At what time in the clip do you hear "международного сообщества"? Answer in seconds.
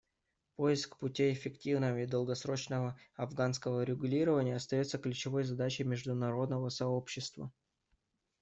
5.83-7.51